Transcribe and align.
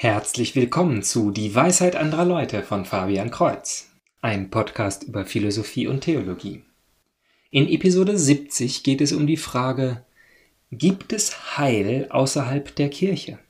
Herzlich 0.00 0.54
willkommen 0.54 1.02
zu 1.02 1.32
Die 1.32 1.52
Weisheit 1.52 1.96
anderer 1.96 2.24
Leute 2.24 2.62
von 2.62 2.84
Fabian 2.84 3.32
Kreuz, 3.32 3.90
ein 4.22 4.48
Podcast 4.48 5.02
über 5.02 5.24
Philosophie 5.24 5.88
und 5.88 6.02
Theologie. 6.02 6.62
In 7.50 7.66
Episode 7.66 8.16
70 8.16 8.84
geht 8.84 9.00
es 9.00 9.12
um 9.12 9.26
die 9.26 9.36
Frage, 9.36 10.04
gibt 10.70 11.12
es 11.12 11.58
Heil 11.58 12.06
außerhalb 12.10 12.76
der 12.76 12.90
Kirche? 12.90 13.40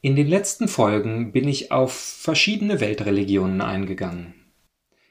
In 0.00 0.16
den 0.16 0.26
letzten 0.26 0.68
Folgen 0.68 1.32
bin 1.32 1.46
ich 1.46 1.70
auf 1.70 1.92
verschiedene 1.92 2.80
Weltreligionen 2.80 3.60
eingegangen 3.60 4.41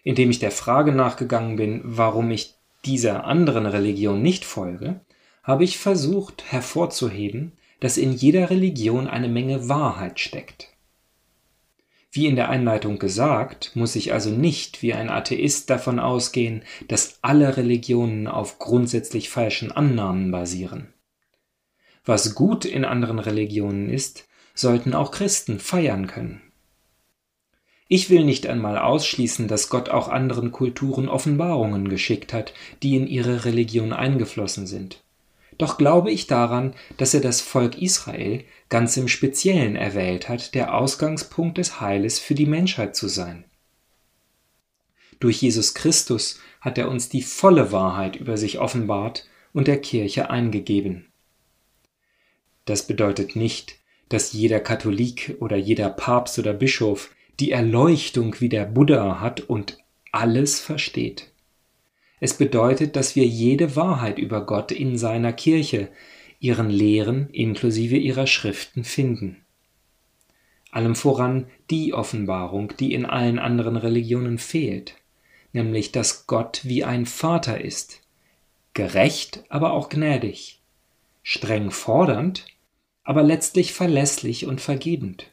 indem 0.04 0.30
ich 0.30 0.40
der 0.40 0.52
Frage 0.52 0.92
nachgegangen 0.92 1.56
bin, 1.56 1.82
warum 1.84 2.32
ich 2.32 2.56
dieser 2.86 3.26
anderen 3.26 3.66
Religion 3.66 4.22
nicht 4.22 4.46
folge, 4.46 5.02
habe 5.44 5.64
ich 5.64 5.78
versucht 5.78 6.44
hervorzuheben, 6.52 7.54
dass 7.80 7.98
in 7.98 8.14
jeder 8.14 8.50
Religion 8.50 9.08
eine 9.08 9.28
Menge 9.28 9.70
Wahrheit 9.70 10.20
steckt. 10.20 10.70
Wie 12.12 12.28
in 12.28 12.36
der 12.36 12.50
Einleitung 12.50 13.00
gesagt, 13.00 13.72
muss 13.74 13.96
ich 13.96 14.12
also 14.12 14.32
nicht 14.32 14.82
wie 14.82 14.94
ein 14.94 15.10
Atheist 15.10 15.70
davon 15.70 15.98
ausgehen, 15.98 16.64
dass 16.90 17.20
alle 17.22 17.56
Religionen 17.56 18.28
auf 18.28 18.60
grundsätzlich 18.60 19.30
falschen 19.30 19.72
Annahmen 19.72 20.30
basieren. 20.30 20.94
Was 22.04 22.36
gut 22.36 22.66
in 22.66 22.84
anderen 22.84 23.20
Religionen 23.20 23.90
ist, 23.90 24.28
sollten 24.54 24.94
auch 24.94 25.12
Christen 25.12 25.60
feiern 25.60 26.08
können. 26.08 26.42
Ich 27.94 28.10
will 28.10 28.24
nicht 28.24 28.48
einmal 28.48 28.78
ausschließen, 28.78 29.50
dass 29.50 29.68
Gott 29.68 29.90
auch 29.90 30.08
anderen 30.08 30.54
Kulturen 30.54 31.10
Offenbarungen 31.10 31.90
geschickt 31.90 32.32
hat, 32.32 32.54
die 32.82 32.96
in 32.96 33.06
ihre 33.06 33.44
Religion 33.44 33.92
eingeflossen 33.92 34.66
sind. 34.66 35.04
Doch 35.58 35.78
glaube 35.78 36.10
ich 36.10 36.26
daran, 36.26 36.74
dass 36.96 37.14
er 37.14 37.20
das 37.20 37.42
Volk 37.42 37.82
Israel 37.82 38.46
ganz 38.70 38.96
im 38.96 39.10
Speziellen 39.10 39.76
erwählt 39.76 40.30
hat, 40.30 40.56
der 40.56 40.74
Ausgangspunkt 40.74 41.58
des 41.58 41.82
Heiles 41.82 42.18
für 42.18 42.34
die 42.34 42.46
Menschheit 42.46 42.96
zu 42.96 43.10
sein. 43.10 43.44
Durch 45.20 45.42
Jesus 45.42 45.74
Christus 45.74 46.40
hat 46.62 46.78
er 46.78 46.90
uns 46.90 47.10
die 47.10 47.22
volle 47.22 47.74
Wahrheit 47.74 48.16
über 48.16 48.38
sich 48.38 48.60
offenbart 48.60 49.28
und 49.52 49.68
der 49.68 49.82
Kirche 49.82 50.30
eingegeben. 50.30 51.12
Das 52.64 52.88
bedeutet 52.88 53.36
nicht, 53.36 53.76
dass 54.08 54.32
jeder 54.32 54.62
Katholik 54.62 55.36
oder 55.42 55.58
jeder 55.58 55.90
Papst 55.90 56.40
oder 56.40 56.54
Bischof 56.54 57.10
die 57.42 57.52
Erleuchtung 57.52 58.40
wie 58.40 58.50
der 58.50 58.66
Buddha 58.66 59.20
hat 59.20 59.42
und 59.42 59.80
alles 60.12 60.60
versteht. 60.60 61.32
Es 62.20 62.36
bedeutet, 62.36 62.96
dass 62.96 63.16
wir 63.16 63.26
jede 63.26 63.76
Wahrheit 63.76 64.20
über 64.20 64.46
Gott 64.46 64.72
in 64.72 64.96
seiner 64.96 65.34
Kirche, 65.34 65.90
ihren 66.40 66.70
Lehren 66.70 67.30
inklusive 67.32 67.98
ihrer 67.98 68.28
Schriften 68.28 68.84
finden. 68.84 69.44
Allem 70.70 70.96
voran 70.96 71.48
die 71.72 71.96
Offenbarung, 71.96 72.74
die 72.80 72.94
in 72.94 73.08
allen 73.08 73.40
anderen 73.40 73.76
Religionen 73.76 74.38
fehlt, 74.38 74.96
nämlich 75.52 75.92
dass 75.92 76.28
Gott 76.28 76.62
wie 76.64 76.84
ein 76.84 77.08
Vater 77.08 77.60
ist, 77.60 78.02
gerecht, 78.76 79.44
aber 79.50 79.74
auch 79.74 79.90
gnädig, 79.90 80.62
streng 81.24 81.72
fordernd, 81.72 82.46
aber 83.04 83.24
letztlich 83.24 83.74
verlässlich 83.74 84.46
und 84.46 84.62
vergebend. 84.62 85.31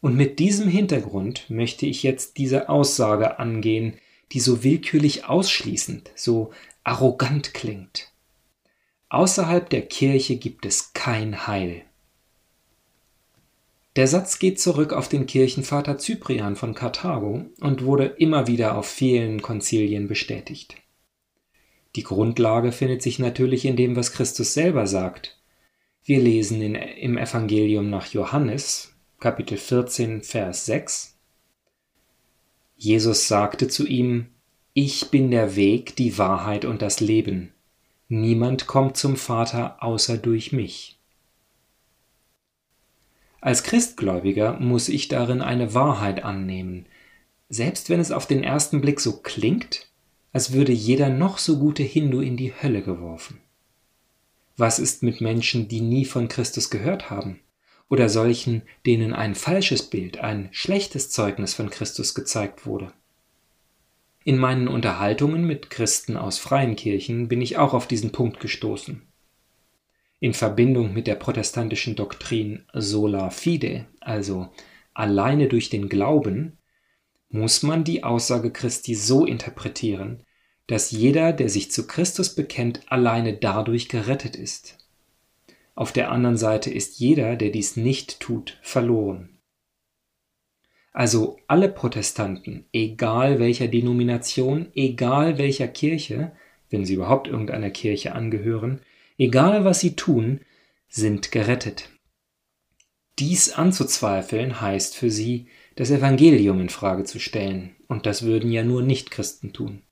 Und 0.00 0.16
mit 0.16 0.38
diesem 0.38 0.68
Hintergrund 0.68 1.50
möchte 1.50 1.86
ich 1.86 2.02
jetzt 2.02 2.38
diese 2.38 2.68
Aussage 2.68 3.38
angehen, 3.38 3.94
die 4.32 4.40
so 4.40 4.62
willkürlich 4.62 5.24
ausschließend, 5.24 6.10
so 6.14 6.52
arrogant 6.84 7.54
klingt. 7.54 8.12
Außerhalb 9.08 9.68
der 9.70 9.82
Kirche 9.82 10.36
gibt 10.36 10.66
es 10.66 10.92
kein 10.92 11.46
Heil. 11.46 11.82
Der 13.96 14.06
Satz 14.06 14.38
geht 14.38 14.60
zurück 14.60 14.92
auf 14.92 15.08
den 15.08 15.26
Kirchenvater 15.26 15.98
Cyprian 15.98 16.54
von 16.54 16.74
Karthago 16.74 17.46
und 17.60 17.84
wurde 17.84 18.04
immer 18.04 18.46
wieder 18.46 18.76
auf 18.76 18.86
vielen 18.86 19.42
Konzilien 19.42 20.06
bestätigt. 20.06 20.76
Die 21.96 22.04
Grundlage 22.04 22.70
findet 22.70 23.02
sich 23.02 23.18
natürlich 23.18 23.64
in 23.64 23.74
dem, 23.74 23.96
was 23.96 24.12
Christus 24.12 24.54
selber 24.54 24.86
sagt. 24.86 25.40
Wir 26.04 26.20
lesen 26.20 26.62
in, 26.62 26.74
im 26.74 27.18
Evangelium 27.18 27.90
nach 27.90 28.06
Johannes, 28.06 28.94
Kapitel 29.20 29.58
14, 29.58 30.22
Vers 30.22 30.66
6. 30.66 31.16
Jesus 32.76 33.26
sagte 33.26 33.66
zu 33.66 33.84
ihm, 33.84 34.28
Ich 34.74 35.10
bin 35.10 35.32
der 35.32 35.56
Weg, 35.56 35.96
die 35.96 36.18
Wahrheit 36.18 36.64
und 36.64 36.82
das 36.82 37.00
Leben. 37.00 37.52
Niemand 38.06 38.68
kommt 38.68 38.96
zum 38.96 39.16
Vater 39.16 39.82
außer 39.82 40.18
durch 40.18 40.52
mich. 40.52 41.00
Als 43.40 43.64
Christgläubiger 43.64 44.60
muss 44.60 44.88
ich 44.88 45.08
darin 45.08 45.42
eine 45.42 45.74
Wahrheit 45.74 46.22
annehmen, 46.22 46.86
selbst 47.48 47.90
wenn 47.90 47.98
es 47.98 48.12
auf 48.12 48.26
den 48.26 48.44
ersten 48.44 48.80
Blick 48.80 49.00
so 49.00 49.16
klingt, 49.16 49.88
als 50.32 50.52
würde 50.52 50.70
jeder 50.70 51.08
noch 51.08 51.38
so 51.38 51.58
gute 51.58 51.82
Hindu 51.82 52.20
in 52.20 52.36
die 52.36 52.52
Hölle 52.54 52.82
geworfen. 52.82 53.40
Was 54.56 54.78
ist 54.78 55.02
mit 55.02 55.20
Menschen, 55.20 55.66
die 55.66 55.80
nie 55.80 56.04
von 56.04 56.28
Christus 56.28 56.70
gehört 56.70 57.10
haben? 57.10 57.40
Oder 57.88 58.08
solchen, 58.08 58.62
denen 58.86 59.12
ein 59.12 59.34
falsches 59.34 59.82
Bild, 59.82 60.18
ein 60.18 60.48
schlechtes 60.52 61.10
Zeugnis 61.10 61.54
von 61.54 61.70
Christus 61.70 62.14
gezeigt 62.14 62.66
wurde. 62.66 62.92
In 64.24 64.36
meinen 64.36 64.68
Unterhaltungen 64.68 65.44
mit 65.44 65.70
Christen 65.70 66.16
aus 66.16 66.38
freien 66.38 66.76
Kirchen 66.76 67.28
bin 67.28 67.40
ich 67.40 67.56
auch 67.56 67.72
auf 67.72 67.86
diesen 67.86 68.12
Punkt 68.12 68.40
gestoßen. 68.40 69.02
In 70.20 70.34
Verbindung 70.34 70.92
mit 70.92 71.06
der 71.06 71.14
protestantischen 71.14 71.96
Doktrin 71.96 72.66
sola 72.74 73.30
fide, 73.30 73.86
also 74.00 74.48
alleine 74.92 75.48
durch 75.48 75.70
den 75.70 75.88
Glauben, 75.88 76.58
muss 77.30 77.62
man 77.62 77.84
die 77.84 78.04
Aussage 78.04 78.50
Christi 78.50 78.94
so 78.94 79.24
interpretieren, 79.24 80.24
dass 80.66 80.90
jeder, 80.90 81.32
der 81.32 81.48
sich 81.48 81.70
zu 81.70 81.86
Christus 81.86 82.34
bekennt, 82.34 82.80
alleine 82.90 83.34
dadurch 83.34 83.88
gerettet 83.88 84.36
ist. 84.36 84.76
Auf 85.78 85.92
der 85.92 86.10
anderen 86.10 86.36
Seite 86.36 86.70
ist 86.72 86.98
jeder, 86.98 87.36
der 87.36 87.50
dies 87.50 87.76
nicht 87.76 88.18
tut, 88.18 88.58
verloren. 88.62 89.38
Also 90.92 91.38
alle 91.46 91.68
Protestanten, 91.68 92.64
egal 92.72 93.38
welcher 93.38 93.68
Denomination, 93.68 94.72
egal 94.74 95.38
welcher 95.38 95.68
Kirche, 95.68 96.32
wenn 96.68 96.84
sie 96.84 96.94
überhaupt 96.94 97.28
irgendeiner 97.28 97.70
Kirche 97.70 98.12
angehören, 98.16 98.80
egal 99.18 99.64
was 99.64 99.78
sie 99.78 99.94
tun, 99.94 100.40
sind 100.88 101.30
gerettet. 101.30 101.90
Dies 103.20 103.52
anzuzweifeln 103.52 104.60
heißt 104.60 104.96
für 104.96 105.12
sie, 105.12 105.46
das 105.76 105.92
Evangelium 105.92 106.60
in 106.60 106.70
Frage 106.70 107.04
zu 107.04 107.20
stellen, 107.20 107.76
und 107.86 108.04
das 108.04 108.24
würden 108.24 108.50
ja 108.50 108.64
nur 108.64 108.82
Nichtchristen 108.82 109.52
tun. 109.52 109.84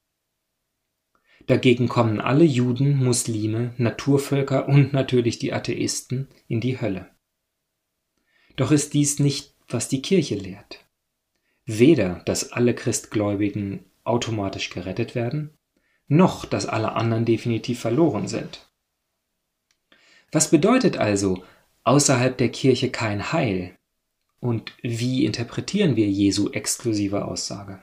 Dagegen 1.47 1.89
kommen 1.89 2.21
alle 2.21 2.45
Juden, 2.45 2.97
Muslime, 2.97 3.73
Naturvölker 3.77 4.69
und 4.69 4.93
natürlich 4.93 5.39
die 5.39 5.53
Atheisten 5.53 6.29
in 6.49 6.61
die 6.61 6.81
Hölle. 6.81 7.11
Doch 8.57 8.73
ist 8.73 8.95
dies 8.95 9.21
nicht, 9.21 9.55
was 9.69 9.89
die 9.89 10.03
Kirche 10.03 10.35
lehrt. 10.35 10.85
Weder, 11.65 12.23
dass 12.25 12.53
alle 12.53 12.75
Christgläubigen 12.75 13.85
automatisch 14.03 14.71
gerettet 14.71 15.15
werden, 15.15 15.51
noch, 16.09 16.45
dass 16.45 16.67
alle 16.67 16.93
anderen 16.93 17.25
definitiv 17.25 17.81
verloren 17.81 18.29
sind. 18.29 18.71
Was 20.33 20.51
bedeutet 20.51 20.97
also 20.97 21.45
außerhalb 21.85 22.37
der 22.37 22.51
Kirche 22.51 22.91
kein 22.91 23.33
Heil? 23.33 23.77
Und 24.41 24.73
wie 24.83 25.25
interpretieren 25.25 25.97
wir 25.97 26.09
Jesu 26.09 26.51
exklusive 26.51 27.25
Aussage? 27.25 27.81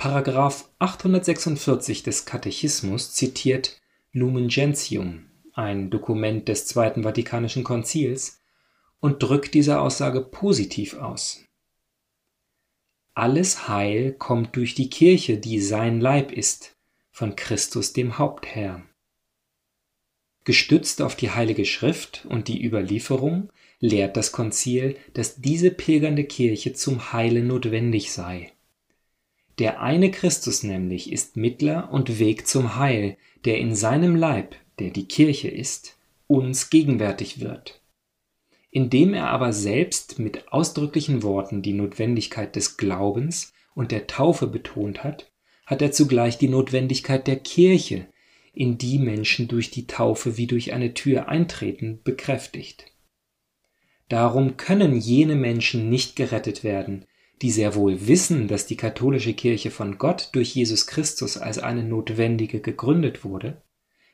Paragraph 0.00 0.66
846 0.78 2.02
des 2.02 2.24
Katechismus 2.24 3.12
zitiert 3.12 3.82
Lumen 4.12 4.48
Gentium, 4.48 5.26
ein 5.52 5.90
Dokument 5.90 6.48
des 6.48 6.64
Zweiten 6.64 7.02
Vatikanischen 7.02 7.64
Konzils, 7.64 8.40
und 9.00 9.22
drückt 9.22 9.52
diese 9.52 9.78
Aussage 9.78 10.22
positiv 10.22 10.94
aus. 10.94 11.44
Alles 13.12 13.68
Heil 13.68 14.14
kommt 14.14 14.56
durch 14.56 14.74
die 14.74 14.88
Kirche, 14.88 15.36
die 15.36 15.60
sein 15.60 16.00
Leib 16.00 16.32
ist, 16.32 16.78
von 17.10 17.36
Christus 17.36 17.92
dem 17.92 18.16
Hauptherr. 18.16 18.82
Gestützt 20.44 21.02
auf 21.02 21.14
die 21.14 21.28
Heilige 21.28 21.66
Schrift 21.66 22.24
und 22.24 22.48
die 22.48 22.64
Überlieferung 22.64 23.52
lehrt 23.80 24.16
das 24.16 24.32
Konzil, 24.32 24.96
dass 25.12 25.42
diese 25.42 25.70
pilgernde 25.70 26.24
Kirche 26.24 26.72
zum 26.72 27.12
Heile 27.12 27.42
notwendig 27.42 28.12
sei. 28.12 28.50
Der 29.60 29.82
eine 29.82 30.10
Christus 30.10 30.62
nämlich 30.62 31.12
ist 31.12 31.36
Mittler 31.36 31.92
und 31.92 32.18
Weg 32.18 32.46
zum 32.46 32.76
Heil, 32.76 33.18
der 33.44 33.58
in 33.58 33.74
seinem 33.74 34.16
Leib, 34.16 34.56
der 34.78 34.88
die 34.88 35.06
Kirche 35.06 35.48
ist, 35.48 35.98
uns 36.26 36.70
gegenwärtig 36.70 37.40
wird. 37.40 37.82
Indem 38.70 39.12
er 39.12 39.28
aber 39.28 39.52
selbst 39.52 40.18
mit 40.18 40.50
ausdrücklichen 40.50 41.22
Worten 41.22 41.60
die 41.60 41.74
Notwendigkeit 41.74 42.56
des 42.56 42.78
Glaubens 42.78 43.52
und 43.74 43.92
der 43.92 44.06
Taufe 44.06 44.46
betont 44.46 45.04
hat, 45.04 45.30
hat 45.66 45.82
er 45.82 45.92
zugleich 45.92 46.38
die 46.38 46.48
Notwendigkeit 46.48 47.26
der 47.26 47.36
Kirche, 47.36 48.06
in 48.54 48.78
die 48.78 48.98
Menschen 48.98 49.46
durch 49.46 49.70
die 49.70 49.86
Taufe 49.86 50.38
wie 50.38 50.46
durch 50.46 50.72
eine 50.72 50.94
Tür 50.94 51.28
eintreten, 51.28 52.00
bekräftigt. 52.02 52.86
Darum 54.08 54.56
können 54.56 54.96
jene 54.96 55.34
Menschen 55.34 55.90
nicht 55.90 56.16
gerettet 56.16 56.64
werden, 56.64 57.04
die 57.42 57.50
sehr 57.50 57.74
wohl 57.74 58.06
wissen, 58.06 58.48
dass 58.48 58.66
die 58.66 58.76
katholische 58.76 59.32
Kirche 59.32 59.70
von 59.70 59.98
Gott 59.98 60.30
durch 60.32 60.54
Jesus 60.54 60.86
Christus 60.86 61.38
als 61.38 61.58
eine 61.58 61.82
notwendige 61.82 62.60
gegründet 62.60 63.24
wurde, 63.24 63.62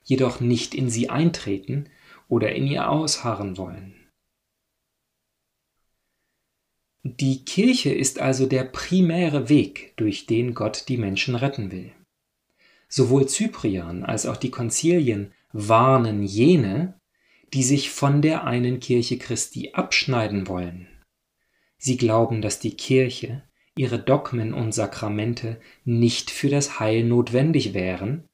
jedoch 0.05 0.41
nicht 0.41 0.75
in 0.75 0.89
sie 0.89 1.11
eintreten 1.11 1.89
oder 2.29 2.55
in 2.55 2.67
ihr 2.67 2.89
ausharren 2.89 3.57
wollen. 3.57 3.95
Die 7.03 7.45
Kirche 7.45 7.93
ist 7.93 8.19
also 8.19 8.47
der 8.47 8.65
primäre 8.65 9.49
Weg, 9.49 9.97
durch 9.97 10.27
den 10.27 10.55
Gott 10.55 10.87
die 10.89 10.97
Menschen 10.97 11.37
retten 11.37 11.71
will. 11.71 11.93
Sowohl 12.89 13.29
Cyprian 13.29 14.05
als 14.05 14.27
auch 14.27 14.37
die 14.37 14.51
Konzilien 14.51 15.33
warnen 15.53 16.25
jene, 16.25 17.01
die 17.55 17.63
sich 17.63 17.91
von 17.91 18.23
der 18.23 18.45
einen 18.45 18.81
Kirche 18.81 19.19
Christi 19.19 19.71
abschneiden 19.73 20.49
wollen. 20.49 20.89
Sie 21.79 21.97
glauben, 21.97 22.43
dass 22.43 22.59
die 22.59 22.77
Kirche, 22.77 23.43
ihre 23.77 23.99
Dogmen 23.99 24.55
und 24.55 24.73
Sakramente 24.73 25.61
nicht 25.85 26.31
für 26.31 26.49
das 26.49 26.81
Heil 26.81 27.05
notwendig 27.05 27.75
wären, 27.75 28.25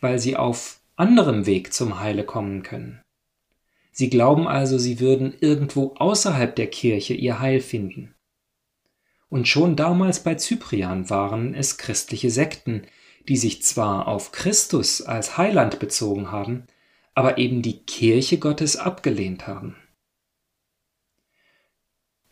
weil 0.00 0.18
sie 0.18 0.36
auf 0.36 0.80
anderem 0.96 1.46
Weg 1.46 1.72
zum 1.72 2.00
Heile 2.00 2.24
kommen 2.24 2.62
können. 2.62 3.02
Sie 3.92 4.10
glauben 4.10 4.46
also, 4.46 4.78
sie 4.78 5.00
würden 5.00 5.34
irgendwo 5.40 5.94
außerhalb 5.96 6.54
der 6.54 6.66
Kirche 6.66 7.14
ihr 7.14 7.40
Heil 7.40 7.60
finden. 7.60 8.14
Und 9.28 9.48
schon 9.48 9.76
damals 9.76 10.22
bei 10.22 10.36
Cyprian 10.36 11.10
waren 11.10 11.54
es 11.54 11.78
christliche 11.78 12.30
Sekten, 12.30 12.82
die 13.28 13.36
sich 13.36 13.62
zwar 13.62 14.06
auf 14.06 14.32
Christus 14.32 15.02
als 15.02 15.36
Heiland 15.36 15.78
bezogen 15.78 16.30
haben, 16.30 16.64
aber 17.14 17.38
eben 17.38 17.62
die 17.62 17.78
Kirche 17.78 18.38
Gottes 18.38 18.76
abgelehnt 18.76 19.46
haben. 19.46 19.76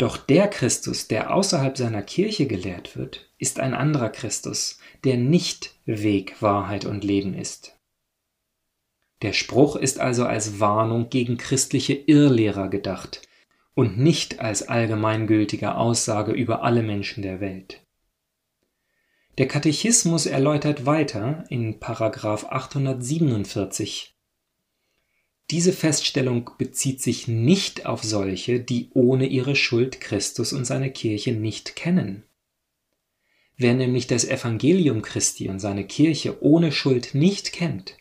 Doch 0.04 0.18
der 0.18 0.48
Christus, 0.48 1.08
der 1.08 1.32
außerhalb 1.32 1.78
seiner 1.78 2.02
Kirche 2.02 2.46
gelehrt 2.46 2.94
wird, 2.94 3.30
ist 3.38 3.58
ein 3.58 3.72
anderer 3.72 4.10
Christus, 4.10 4.78
der 5.02 5.16
nicht 5.16 5.76
Weg, 5.86 6.42
Wahrheit 6.42 6.84
und 6.84 7.04
Leben 7.04 7.32
ist. 7.32 7.80
Der 9.22 9.32
Spruch 9.32 9.76
ist 9.76 9.98
also 9.98 10.26
als 10.26 10.60
Warnung 10.60 11.08
gegen 11.08 11.38
christliche 11.38 11.94
Irrlehrer 11.94 12.68
gedacht 12.68 13.22
und 13.72 13.96
nicht 13.96 14.40
als 14.40 14.68
allgemeingültige 14.68 15.74
Aussage 15.74 16.32
über 16.32 16.62
alle 16.62 16.82
Menschen 16.82 17.22
der 17.22 17.40
Welt. 17.40 17.80
Der 19.38 19.48
Katechismus 19.48 20.26
erläutert 20.26 20.84
weiter 20.84 21.46
in 21.48 21.80
Paragraph 21.80 22.44
847 22.50 24.13
diese 25.50 25.72
Feststellung 25.72 26.50
bezieht 26.56 27.02
sich 27.02 27.28
nicht 27.28 27.86
auf 27.86 28.02
solche, 28.02 28.60
die 28.60 28.88
ohne 28.94 29.26
ihre 29.26 29.56
Schuld 29.56 30.00
Christus 30.00 30.52
und 30.52 30.64
seine 30.64 30.90
Kirche 30.90 31.32
nicht 31.32 31.76
kennen. 31.76 32.24
Wer 33.56 33.74
nämlich 33.74 34.06
das 34.06 34.24
Evangelium 34.24 35.02
Christi 35.02 35.48
und 35.48 35.60
seine 35.60 35.86
Kirche 35.86 36.42
ohne 36.42 36.72
Schuld 36.72 37.14
nicht 37.14 37.52
kennt, 37.52 37.96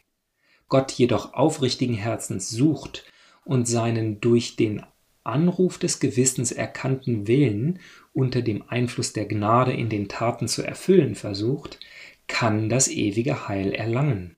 Gott 0.67 0.91
jedoch 0.93 1.33
aufrichtigen 1.33 1.95
Herzens 1.95 2.49
sucht 2.49 3.05
und 3.45 3.67
seinen 3.67 4.19
durch 4.19 4.55
den 4.55 4.83
Anruf 5.23 5.77
des 5.77 5.99
Gewissens 5.99 6.51
erkannten 6.51 7.27
Willen 7.27 7.79
unter 8.13 8.41
dem 8.41 8.63
Einfluss 8.67 9.13
der 9.13 9.25
Gnade 9.25 9.73
in 9.73 9.89
den 9.89 10.09
Taten 10.09 10.47
zu 10.47 10.63
erfüllen 10.63 11.15
versucht, 11.15 11.79
kann 12.27 12.69
das 12.69 12.87
ewige 12.87 13.47
Heil 13.47 13.73
erlangen. 13.73 14.35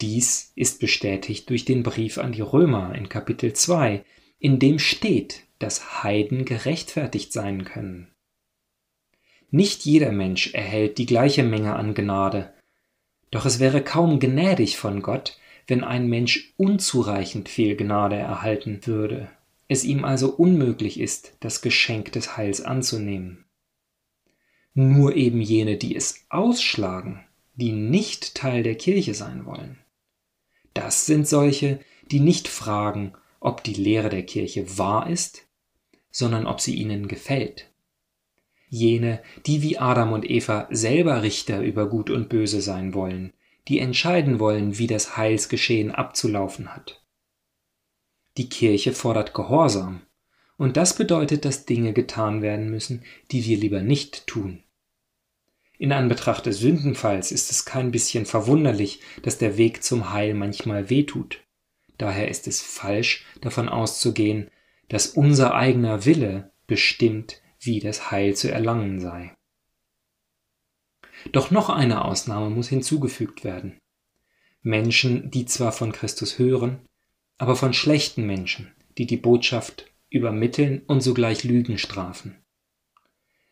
Dies 0.00 0.52
ist 0.56 0.80
bestätigt 0.80 1.48
durch 1.50 1.64
den 1.64 1.82
Brief 1.82 2.18
an 2.18 2.32
die 2.32 2.40
Römer 2.40 2.94
in 2.94 3.08
Kapitel 3.08 3.52
2, 3.52 4.04
in 4.38 4.58
dem 4.58 4.78
steht, 4.78 5.42
dass 5.58 6.02
Heiden 6.02 6.44
gerechtfertigt 6.44 7.32
sein 7.32 7.64
können. 7.64 8.08
Nicht 9.50 9.84
jeder 9.84 10.10
Mensch 10.10 10.52
erhält 10.52 10.98
die 10.98 11.06
gleiche 11.06 11.44
Menge 11.44 11.76
an 11.76 11.94
Gnade, 11.94 12.52
doch 13.30 13.46
es 13.46 13.60
wäre 13.60 13.82
kaum 13.82 14.18
gnädig 14.18 14.76
von 14.76 15.00
Gott, 15.00 15.38
wenn 15.66 15.84
ein 15.84 16.08
Mensch 16.08 16.52
unzureichend 16.56 17.48
viel 17.48 17.76
Gnade 17.76 18.16
erhalten 18.16 18.86
würde, 18.86 19.30
es 19.68 19.84
ihm 19.84 20.04
also 20.04 20.30
unmöglich 20.30 21.00
ist, 21.00 21.36
das 21.40 21.62
Geschenk 21.62 22.12
des 22.12 22.36
Heils 22.36 22.60
anzunehmen. 22.60 23.44
Nur 24.74 25.14
eben 25.14 25.40
jene, 25.40 25.76
die 25.76 25.96
es 25.96 26.26
ausschlagen, 26.28 27.24
die 27.54 27.72
nicht 27.72 28.34
Teil 28.34 28.62
der 28.62 28.74
Kirche 28.74 29.14
sein 29.14 29.46
wollen. 29.46 29.78
Das 30.74 31.06
sind 31.06 31.26
solche, 31.28 31.80
die 32.10 32.20
nicht 32.20 32.48
fragen, 32.48 33.14
ob 33.40 33.62
die 33.62 33.74
Lehre 33.74 34.08
der 34.08 34.24
Kirche 34.24 34.76
wahr 34.76 35.08
ist, 35.08 35.46
sondern 36.10 36.46
ob 36.46 36.60
sie 36.60 36.74
ihnen 36.74 37.06
gefällt. 37.06 37.70
Jene, 38.68 39.22
die 39.46 39.62
wie 39.62 39.78
Adam 39.78 40.12
und 40.12 40.28
Eva 40.28 40.66
selber 40.70 41.22
Richter 41.22 41.62
über 41.62 41.88
Gut 41.88 42.10
und 42.10 42.28
Böse 42.28 42.60
sein 42.60 42.92
wollen, 42.92 43.32
die 43.68 43.78
entscheiden 43.78 44.40
wollen, 44.40 44.78
wie 44.78 44.88
das 44.88 45.16
Heilsgeschehen 45.16 45.92
abzulaufen 45.92 46.74
hat. 46.74 47.00
Die 48.36 48.48
Kirche 48.48 48.92
fordert 48.92 49.32
Gehorsam, 49.32 50.00
und 50.56 50.76
das 50.76 50.96
bedeutet, 50.96 51.44
dass 51.44 51.66
Dinge 51.66 51.92
getan 51.92 52.42
werden 52.42 52.68
müssen, 52.68 53.04
die 53.30 53.44
wir 53.44 53.56
lieber 53.56 53.80
nicht 53.80 54.26
tun. 54.26 54.63
In 55.84 55.92
Anbetracht 55.92 56.46
des 56.46 56.60
Sündenfalls 56.60 57.30
ist 57.30 57.50
es 57.50 57.66
kein 57.66 57.90
bisschen 57.90 58.24
verwunderlich, 58.24 59.00
dass 59.20 59.36
der 59.36 59.58
Weg 59.58 59.82
zum 59.82 60.14
Heil 60.14 60.32
manchmal 60.32 60.88
wehtut. 60.88 61.42
Daher 61.98 62.28
ist 62.28 62.48
es 62.48 62.62
falsch, 62.62 63.26
davon 63.42 63.68
auszugehen, 63.68 64.48
dass 64.88 65.08
unser 65.08 65.52
eigener 65.52 66.06
Wille 66.06 66.52
bestimmt, 66.66 67.42
wie 67.60 67.80
das 67.80 68.10
Heil 68.10 68.34
zu 68.34 68.50
erlangen 68.50 68.98
sei. 68.98 69.36
Doch 71.32 71.50
noch 71.50 71.68
eine 71.68 72.06
Ausnahme 72.06 72.48
muss 72.48 72.70
hinzugefügt 72.70 73.44
werden. 73.44 73.76
Menschen, 74.62 75.30
die 75.30 75.44
zwar 75.44 75.72
von 75.72 75.92
Christus 75.92 76.38
hören, 76.38 76.80
aber 77.36 77.56
von 77.56 77.74
schlechten 77.74 78.24
Menschen, 78.24 78.72
die 78.96 79.04
die 79.04 79.18
Botschaft 79.18 79.92
übermitteln 80.08 80.80
und 80.86 81.02
sogleich 81.02 81.44
Lügen 81.44 81.76
strafen 81.76 82.42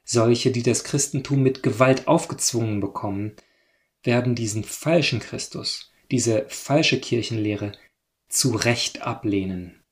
solche, 0.05 0.51
die 0.51 0.63
das 0.63 0.85
Christentum 0.85 1.43
mit 1.43 1.63
Gewalt 1.63 2.09
aufgezwungen 2.09 2.81
bekommen, 2.81 3.33
werden 4.03 4.35
diesen 4.35 4.65
falschen 4.65 5.21
Christus, 5.21 5.93
diese 6.11 6.47
falsche 6.49 7.01
Kirchenlehre 7.01 7.73
zu 8.29 8.51
Recht 8.51 9.03
ablehnen. 9.03 9.83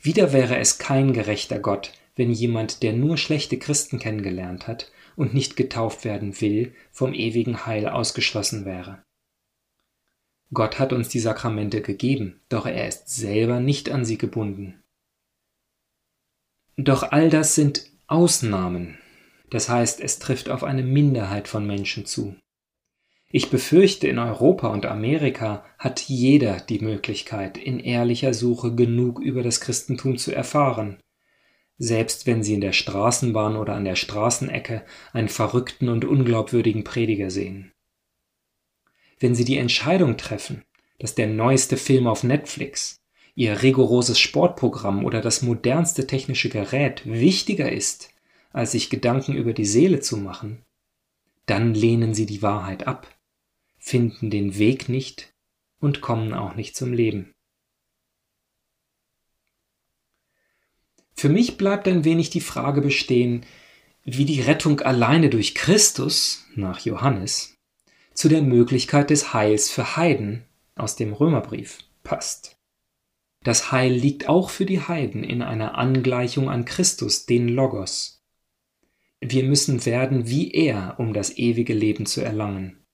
Wieder 0.00 0.32
wäre 0.32 0.58
es 0.58 0.78
kein 0.78 1.12
gerechter 1.12 1.58
Gott, 1.58 1.92
wenn 2.16 2.32
jemand, 2.32 2.82
der 2.82 2.92
nur 2.92 3.16
schlechte 3.16 3.58
Christen 3.58 3.98
kennengelernt 3.98 4.66
hat 4.66 4.90
und 5.16 5.34
nicht 5.34 5.56
getauft 5.56 6.04
werden 6.04 6.40
will, 6.40 6.74
vom 6.92 7.14
ewigen 7.14 7.66
Heil 7.66 7.88
ausgeschlossen 7.88 8.64
wäre. 8.64 9.02
Gott 10.52 10.78
hat 10.78 10.92
uns 10.92 11.08
die 11.08 11.20
Sakramente 11.20 11.82
gegeben, 11.82 12.40
doch 12.48 12.66
er 12.66 12.88
ist 12.88 13.08
selber 13.08 13.60
nicht 13.60 13.90
an 13.90 14.04
sie 14.04 14.18
gebunden. 14.18 14.82
Doch 16.76 17.02
all 17.02 17.28
das 17.28 17.54
sind 17.54 17.90
Ausnahmen. 18.08 18.96
Das 19.50 19.68
heißt, 19.68 20.00
es 20.00 20.18
trifft 20.18 20.48
auf 20.48 20.64
eine 20.64 20.82
Minderheit 20.82 21.46
von 21.46 21.66
Menschen 21.66 22.06
zu. 22.06 22.36
Ich 23.30 23.50
befürchte, 23.50 24.08
in 24.08 24.18
Europa 24.18 24.68
und 24.68 24.86
Amerika 24.86 25.62
hat 25.78 26.00
jeder 26.00 26.58
die 26.58 26.78
Möglichkeit, 26.78 27.58
in 27.58 27.78
ehrlicher 27.78 28.32
Suche 28.32 28.74
genug 28.74 29.20
über 29.20 29.42
das 29.42 29.60
Christentum 29.60 30.16
zu 30.16 30.34
erfahren, 30.34 30.96
selbst 31.76 32.26
wenn 32.26 32.42
sie 32.42 32.54
in 32.54 32.62
der 32.62 32.72
Straßenbahn 32.72 33.56
oder 33.56 33.74
an 33.74 33.84
der 33.84 33.96
Straßenecke 33.96 34.86
einen 35.12 35.28
verrückten 35.28 35.90
und 35.90 36.06
unglaubwürdigen 36.06 36.84
Prediger 36.84 37.30
sehen. 37.30 37.72
Wenn 39.20 39.34
sie 39.34 39.44
die 39.44 39.58
Entscheidung 39.58 40.16
treffen, 40.16 40.64
dass 40.98 41.14
der 41.14 41.26
neueste 41.26 41.76
Film 41.76 42.06
auf 42.06 42.24
Netflix, 42.24 42.97
ihr 43.38 43.62
rigoroses 43.62 44.18
Sportprogramm 44.18 45.04
oder 45.04 45.20
das 45.20 45.42
modernste 45.42 46.08
technische 46.08 46.48
Gerät 46.48 47.02
wichtiger 47.06 47.70
ist, 47.70 48.12
als 48.50 48.72
sich 48.72 48.90
Gedanken 48.90 49.36
über 49.36 49.52
die 49.52 49.64
Seele 49.64 50.00
zu 50.00 50.16
machen, 50.16 50.64
dann 51.46 51.72
lehnen 51.72 52.14
sie 52.14 52.26
die 52.26 52.42
Wahrheit 52.42 52.88
ab, 52.88 53.06
finden 53.78 54.30
den 54.30 54.58
Weg 54.58 54.88
nicht 54.88 55.32
und 55.78 56.00
kommen 56.00 56.34
auch 56.34 56.56
nicht 56.56 56.74
zum 56.74 56.92
Leben. 56.92 57.32
Für 61.14 61.28
mich 61.28 61.58
bleibt 61.58 61.86
ein 61.86 62.02
wenig 62.02 62.30
die 62.30 62.40
Frage 62.40 62.80
bestehen, 62.80 63.46
wie 64.02 64.24
die 64.24 64.40
Rettung 64.40 64.80
alleine 64.80 65.30
durch 65.30 65.54
Christus, 65.54 66.44
nach 66.56 66.80
Johannes, 66.80 67.54
zu 68.14 68.28
der 68.28 68.42
Möglichkeit 68.42 69.10
des 69.10 69.32
Heils 69.32 69.70
für 69.70 69.96
Heiden 69.96 70.44
aus 70.74 70.96
dem 70.96 71.12
Römerbrief 71.12 71.78
passt. 72.02 72.57
Das 73.48 73.72
Heil 73.72 73.94
liegt 73.94 74.28
auch 74.28 74.50
für 74.50 74.66
die 74.66 74.82
Heiden 74.82 75.24
in 75.24 75.40
einer 75.40 75.78
Angleichung 75.78 76.50
an 76.50 76.66
Christus, 76.66 77.24
den 77.24 77.48
Logos. 77.48 78.22
Wir 79.22 79.42
müssen 79.42 79.86
werden 79.86 80.28
wie 80.28 80.52
er, 80.52 80.96
um 80.98 81.14
das 81.14 81.38
ewige 81.38 81.72
Leben 81.72 82.04
zu 82.04 82.20
erlangen. 82.20 82.84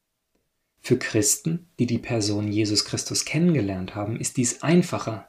Für 0.80 0.96
Christen, 0.96 1.70
die 1.80 1.86
die 1.86 1.98
Person 1.98 2.52
Jesus 2.52 2.84
Christus 2.84 3.24
kennengelernt 3.24 3.96
haben, 3.96 4.16
ist 4.20 4.36
dies 4.36 4.62
einfacher, 4.62 5.26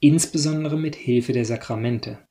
insbesondere 0.00 0.76
mit 0.76 0.96
Hilfe 0.96 1.32
der 1.32 1.44
Sakramente. 1.44 2.26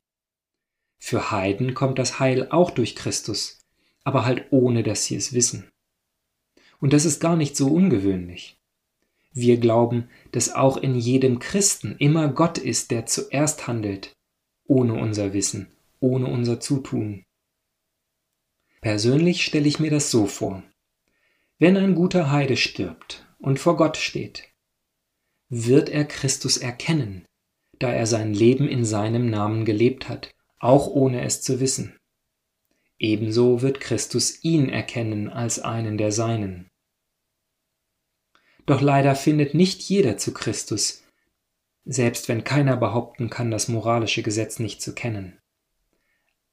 Für 0.98 1.30
Heiden 1.30 1.72
kommt 1.72 1.98
das 1.98 2.20
Heil 2.20 2.50
auch 2.50 2.72
durch 2.72 2.94
Christus, 2.94 3.64
aber 4.02 4.26
halt 4.26 4.48
ohne, 4.50 4.82
dass 4.82 5.06
sie 5.06 5.16
es 5.16 5.32
wissen. 5.32 5.70
Und 6.78 6.92
das 6.92 7.06
ist 7.06 7.20
gar 7.20 7.36
nicht 7.36 7.56
so 7.56 7.68
ungewöhnlich. 7.68 8.60
Wir 9.34 9.58
glauben, 9.58 10.08
dass 10.30 10.54
auch 10.54 10.76
in 10.76 10.94
jedem 10.94 11.40
Christen 11.40 11.96
immer 11.98 12.28
Gott 12.28 12.56
ist, 12.56 12.92
der 12.92 13.04
zuerst 13.06 13.66
handelt, 13.66 14.12
ohne 14.64 14.94
unser 14.94 15.32
Wissen, 15.32 15.72
ohne 15.98 16.26
unser 16.26 16.60
Zutun. 16.60 17.24
Persönlich 18.80 19.44
stelle 19.44 19.66
ich 19.66 19.80
mir 19.80 19.90
das 19.90 20.12
so 20.12 20.26
vor. 20.26 20.62
Wenn 21.58 21.76
ein 21.76 21.96
guter 21.96 22.30
Heide 22.30 22.56
stirbt 22.56 23.26
und 23.38 23.58
vor 23.58 23.76
Gott 23.76 23.96
steht, 23.96 24.48
wird 25.48 25.88
er 25.88 26.04
Christus 26.04 26.56
erkennen, 26.56 27.24
da 27.78 27.90
er 27.90 28.06
sein 28.06 28.34
Leben 28.34 28.68
in 28.68 28.84
seinem 28.84 29.30
Namen 29.30 29.64
gelebt 29.64 30.08
hat, 30.08 30.30
auch 30.60 30.86
ohne 30.86 31.24
es 31.24 31.42
zu 31.42 31.58
wissen. 31.60 31.96
Ebenso 32.98 33.62
wird 33.62 33.80
Christus 33.80 34.44
ihn 34.44 34.68
erkennen 34.68 35.28
als 35.28 35.58
einen 35.58 35.98
der 35.98 36.12
Seinen. 36.12 36.68
Doch 38.66 38.80
leider 38.80 39.14
findet 39.14 39.54
nicht 39.54 39.82
jeder 39.82 40.16
zu 40.16 40.32
Christus, 40.32 41.04
selbst 41.84 42.28
wenn 42.28 42.44
keiner 42.44 42.76
behaupten 42.76 43.28
kann, 43.28 43.50
das 43.50 43.68
moralische 43.68 44.22
Gesetz 44.22 44.58
nicht 44.58 44.80
zu 44.80 44.94
kennen. 44.94 45.38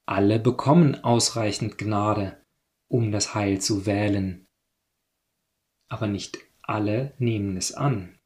Alle 0.05 0.39
bekommen 0.39 1.03
ausreichend 1.03 1.77
Gnade, 1.77 2.37
um 2.89 3.11
das 3.11 3.33
Heil 3.33 3.61
zu 3.61 3.85
wählen, 3.85 4.45
aber 5.87 6.07
nicht 6.07 6.39
alle 6.61 7.13
nehmen 7.17 7.55
es 7.57 7.73
an. 7.73 8.17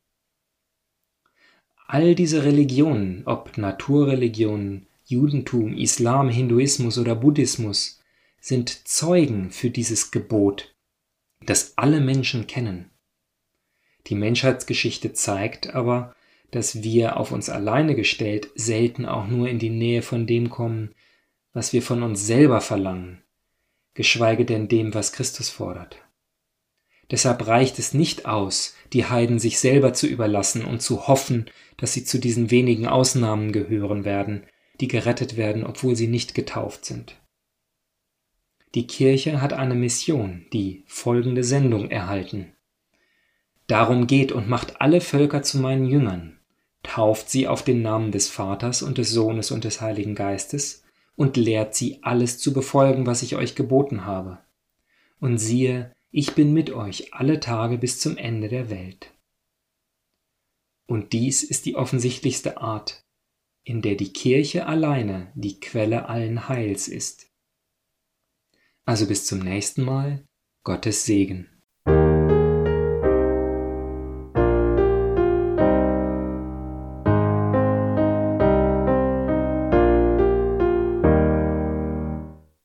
All 1.87 2.15
diese 2.15 2.43
Religionen, 2.43 3.23
ob 3.25 3.57
Naturreligionen, 3.57 4.87
Judentum, 5.03 5.77
Islam, 5.77 6.29
Hinduismus 6.29 6.97
oder 6.97 7.15
Buddhismus, 7.15 8.01
sind 8.39 8.87
Zeugen 8.87 9.51
für 9.51 9.69
dieses 9.69 10.09
Gebot, 10.09 10.75
das 11.41 11.77
alle 11.77 12.01
Menschen 12.01 12.47
kennen. 12.47 12.89
Die 14.07 14.15
Menschheitsgeschichte 14.15 15.13
zeigt 15.13 15.73
aber, 15.73 16.15
dass 16.51 16.83
wir 16.83 17.17
auf 17.17 17.31
uns 17.31 17.49
alleine 17.49 17.95
gestellt 17.95 18.49
selten 18.55 19.05
auch 19.05 19.27
nur 19.27 19.49
in 19.49 19.59
die 19.59 19.69
Nähe 19.69 20.01
von 20.01 20.27
dem 20.27 20.49
kommen, 20.49 20.93
was 21.53 21.73
wir 21.73 21.81
von 21.81 22.03
uns 22.03 22.25
selber 22.25 22.61
verlangen, 22.61 23.23
geschweige 23.93 24.45
denn 24.45 24.67
dem, 24.67 24.93
was 24.93 25.11
Christus 25.11 25.49
fordert. 25.49 25.97
Deshalb 27.11 27.45
reicht 27.45 27.77
es 27.77 27.93
nicht 27.93 28.25
aus, 28.25 28.75
die 28.93 29.05
Heiden 29.05 29.37
sich 29.37 29.59
selber 29.59 29.93
zu 29.93 30.07
überlassen 30.07 30.65
und 30.65 30.81
zu 30.81 31.07
hoffen, 31.07 31.49
dass 31.77 31.93
sie 31.93 32.03
zu 32.03 32.19
diesen 32.19 32.51
wenigen 32.51 32.87
Ausnahmen 32.87 33.51
gehören 33.51 34.05
werden, 34.05 34.45
die 34.79 34.87
gerettet 34.87 35.37
werden, 35.37 35.65
obwohl 35.65 35.95
sie 35.95 36.07
nicht 36.07 36.33
getauft 36.35 36.85
sind. 36.85 37.21
Die 38.73 38.87
Kirche 38.87 39.41
hat 39.41 39.53
eine 39.53 39.75
Mission, 39.75 40.45
die 40.51 40.83
folgende 40.87 41.43
Sendung 41.43 41.89
erhalten. 41.89 42.54
Darum 43.67 44.07
geht 44.07 44.31
und 44.31 44.47
macht 44.47 44.79
alle 44.79 45.01
Völker 45.01 45.41
zu 45.41 45.57
meinen 45.57 45.85
Jüngern, 45.85 46.39
tauft 46.83 47.29
sie 47.29 47.47
auf 47.47 47.63
den 47.63 47.81
Namen 47.81 48.11
des 48.11 48.29
Vaters 48.29 48.83
und 48.83 48.97
des 48.97 49.09
Sohnes 49.09 49.51
und 49.51 49.63
des 49.63 49.81
Heiligen 49.81 50.13
Geistes 50.13 50.83
und 51.15 51.37
lehrt 51.37 51.73
sie 51.73 51.99
alles 52.03 52.37
zu 52.37 52.53
befolgen, 52.53 53.05
was 53.05 53.23
ich 53.23 53.35
euch 53.35 53.55
geboten 53.55 54.05
habe. 54.05 54.39
Und 55.19 55.37
siehe, 55.39 55.93
ich 56.11 56.33
bin 56.33 56.53
mit 56.53 56.69
euch 56.69 57.13
alle 57.13 57.39
Tage 57.39 57.77
bis 57.77 57.99
zum 57.99 58.17
Ende 58.17 58.49
der 58.49 58.69
Welt. 58.69 59.11
Und 60.87 61.13
dies 61.13 61.43
ist 61.43 61.65
die 61.65 61.75
offensichtlichste 61.75 62.57
Art, 62.61 63.03
in 63.63 63.81
der 63.81 63.95
die 63.95 64.13
Kirche 64.13 64.67
alleine 64.67 65.31
die 65.33 65.59
Quelle 65.59 66.07
allen 66.07 66.47
Heils 66.47 66.87
ist. 66.87 67.31
Also 68.85 69.07
bis 69.07 69.25
zum 69.25 69.39
nächsten 69.39 69.83
Mal, 69.83 70.23
Gottes 70.63 71.05
Segen. 71.05 71.54